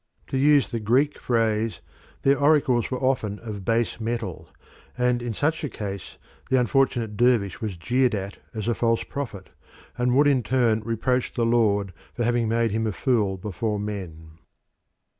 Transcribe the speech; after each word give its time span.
To 0.29 0.37
use 0.39 0.71
the 0.71 0.79
Greek 0.79 1.19
phrase, 1.19 1.79
their 2.23 2.39
oracles 2.39 2.89
were 2.89 2.97
often 2.97 3.37
of 3.37 3.63
base 3.63 3.99
metal, 3.99 4.49
and 4.97 5.21
in 5.21 5.35
such 5.35 5.63
a 5.63 5.69
case 5.69 6.17
the 6.49 6.59
unfortunate 6.59 7.15
dervish 7.15 7.61
was 7.61 7.77
jeered 7.77 8.15
at 8.15 8.37
as 8.51 8.67
a 8.67 8.73
false 8.73 9.03
prophet, 9.03 9.51
and 9.99 10.15
would 10.15 10.25
in 10.25 10.37
his 10.37 10.45
turn 10.49 10.79
reproach 10.79 11.31
the 11.35 11.45
Lord 11.45 11.93
for 12.15 12.23
having 12.23 12.49
made 12.49 12.71
him 12.71 12.87
a 12.87 12.91
fool 12.91 13.37
before 13.37 13.77
men. 13.79 14.39